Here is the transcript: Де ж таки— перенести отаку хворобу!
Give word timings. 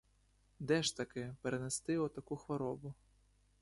Де 0.59 0.83
ж 0.83 0.97
таки— 0.97 1.35
перенести 1.41 1.97
отаку 1.97 2.35
хворобу! 2.37 2.93